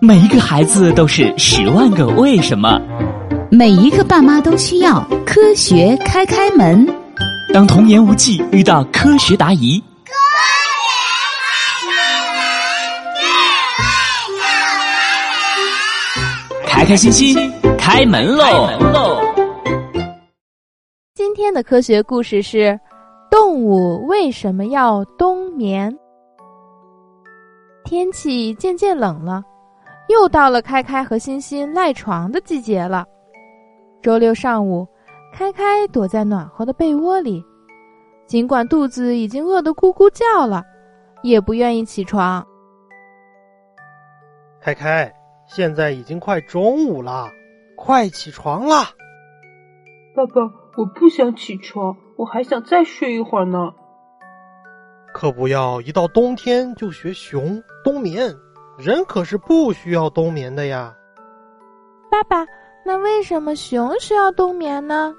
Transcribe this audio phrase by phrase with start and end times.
[0.00, 2.80] 每一个孩子都是十万个为什么，
[3.50, 6.86] 每一个爸妈都需要科学开开门。
[7.52, 10.12] 当童言无忌遇到科学答疑，科
[11.80, 11.88] 学
[16.68, 18.68] 开开心心开门喽！
[21.16, 22.78] 今天的科学故事是：
[23.30, 25.92] 动物为什么要冬眠？
[27.84, 29.42] 天气渐渐冷了。
[30.08, 33.06] 又到了开开和欣欣赖床的季节了。
[34.02, 34.86] 周六上午，
[35.32, 37.44] 开开躲在暖和的被窝里，
[38.26, 40.64] 尽管肚子已经饿得咕咕叫了，
[41.22, 42.46] 也不愿意起床。
[44.60, 45.12] 开开，
[45.46, 47.28] 现在已经快中午了，
[47.76, 48.90] 快起床啦！
[50.14, 50.42] 爸爸，
[50.76, 53.72] 我不想起床，我还想再睡一会儿呢。
[55.12, 58.34] 可不要一到冬天就学熊冬眠。
[58.78, 60.94] 人可是不需要冬眠的呀，
[62.08, 62.46] 爸爸。
[62.86, 65.12] 那为什么熊需要冬眠呢？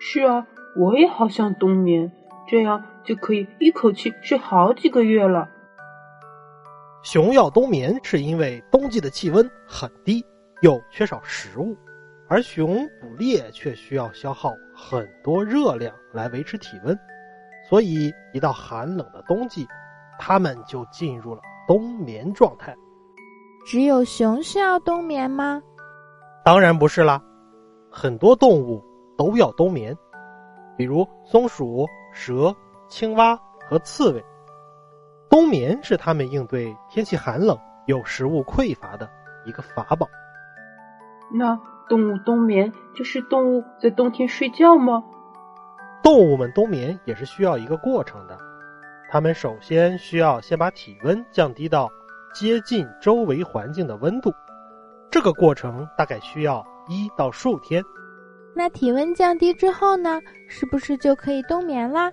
[0.00, 0.46] 是啊，
[0.80, 2.10] 我也好想冬眠，
[2.48, 5.46] 这样就可以一口气睡好几个月了。
[7.02, 10.24] 熊要冬眠是因为冬季的气温很低，
[10.62, 11.76] 又缺少食物，
[12.28, 16.98] 而熊捕猎却需要消耗很多热量来维持体温，
[17.68, 19.68] 所以一到寒冷的冬季，
[20.18, 22.74] 它们就进入了冬眠状态。
[23.66, 25.60] 只有熊需要冬眠吗？
[26.44, 27.20] 当然不是啦，
[27.90, 28.80] 很多动物
[29.18, 29.98] 都要冬眠，
[30.76, 32.54] 比如松鼠、蛇、
[32.86, 33.36] 青蛙
[33.68, 34.24] 和刺猬。
[35.28, 39.10] 冬眠是它们应对天气寒冷、有食物匮乏的
[39.44, 40.06] 一个法宝。
[41.34, 45.02] 那动物冬眠就是动物在冬天睡觉吗？
[46.04, 48.38] 动物们冬眠也是需要一个过程的，
[49.10, 51.90] 它们首先需要先把体温降低到。
[52.38, 54.30] 接近周围环境的温度，
[55.10, 57.82] 这个过程大概需要一到数天。
[58.54, 60.20] 那体温降低之后呢？
[60.46, 62.12] 是不是就可以冬眠啦？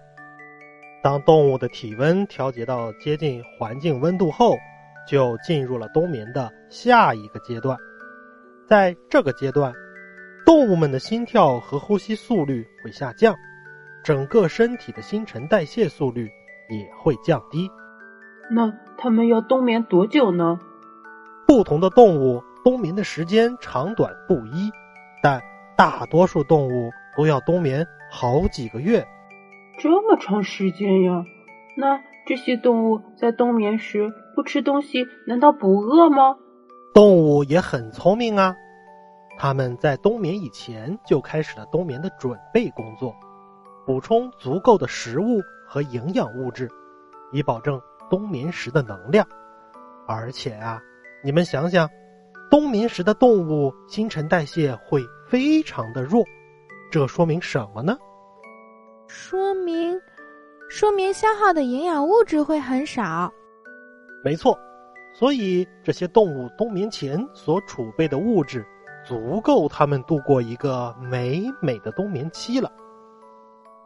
[1.03, 4.55] 当动物的体温调节到接近环境温度后，
[5.05, 7.77] 就进入了冬眠的下一个阶段。
[8.65, 9.73] 在这个阶段，
[10.45, 13.35] 动物们的心跳和呼吸速率会下降，
[14.05, 16.29] 整个身体的新陈代谢速率
[16.69, 17.69] 也会降低。
[18.49, 20.59] 那它们要冬眠多久呢？
[21.45, 24.71] 不同的动物冬眠的时间长短不一，
[25.21, 25.41] 但
[25.77, 29.05] 大多数动物都要冬眠好几个月。
[29.77, 31.25] 这么长时间呀？
[31.75, 36.37] 那这些动物在冬眠时不吃东西，难道不饿吗？
[36.93, 38.55] 动物也很聪明啊，
[39.37, 43.15] 它们在冬眠以前就开始了冬眠的准备工作，
[43.85, 46.69] 补充足够的食物和营养物质，
[47.31, 47.81] 以保证。
[48.13, 49.27] 冬眠时的能量，
[50.07, 50.79] 而且啊，
[51.23, 51.89] 你们想想，
[52.47, 56.23] 冬眠时的动物新陈代谢会非常的弱，
[56.91, 57.97] 这说明什么呢？
[59.07, 59.99] 说明，
[60.69, 63.33] 说明消耗的营养物质会很少。
[64.23, 64.55] 没错，
[65.15, 68.63] 所以这些动物冬眠前所储备的物质，
[69.03, 72.71] 足够它们度过一个美美的冬眠期了。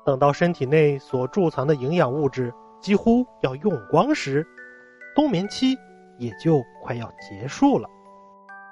[0.04, 2.54] 等到身体内所贮藏的营养物质。
[2.80, 4.46] 几乎要用光时，
[5.16, 5.78] 冬眠期
[6.18, 7.90] 也就快要结束了。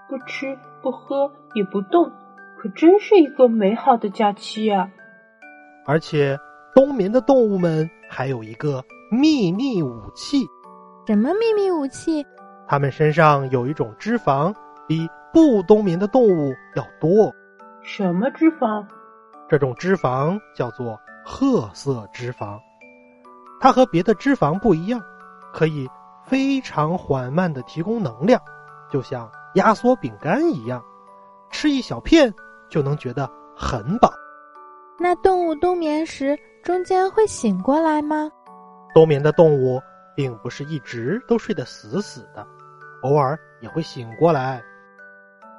[0.07, 2.11] 不吃不喝也不动，
[2.59, 4.89] 可真是一个美好的假期呀！
[5.85, 6.37] 而且，
[6.73, 10.45] 冬眠的动物们还有一个秘密武器。
[11.07, 12.25] 什么秘密武器？
[12.67, 14.53] 它们身上有一种脂肪，
[14.87, 17.33] 比不冬眠的动物要多。
[17.83, 18.85] 什么脂肪？
[19.47, 22.59] 这种脂肪叫做褐色脂肪。
[23.59, 25.01] 它和别的脂肪不一样，
[25.53, 25.89] 可以
[26.25, 28.41] 非常缓慢的提供能量，
[28.89, 30.83] 就像压缩饼干一样，
[31.49, 32.33] 吃一小片
[32.69, 34.11] 就能觉得很饱。
[34.97, 38.31] 那动物冬眠时中间会醒过来吗？
[38.93, 39.81] 冬眠的动物
[40.15, 42.47] 并不是一直都睡得死死的，
[43.03, 44.63] 偶尔也会醒过来。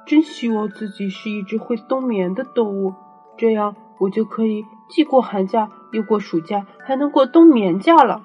[0.05, 2.95] 真希望自己是一只会冬眠的动物，
[3.37, 4.63] 这样我就可以。
[4.89, 8.21] 既过寒假，又过暑假，还能过冬眠假了。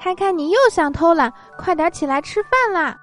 [0.00, 2.96] 看看你又想偷懒，快点起来吃饭啦！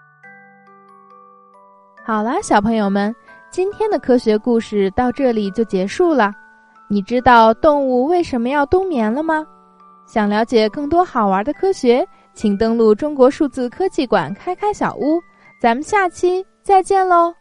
[2.03, 3.15] 好了，小朋友们，
[3.49, 6.33] 今天的科学故事到这里就结束了。
[6.89, 9.45] 你知道动物为什么要冬眠了吗？
[10.05, 15.21] 想了解更多好玩的科学，请登录中国数字科技馆开开小屋。
[15.61, 17.33] 咱们下期再见喽！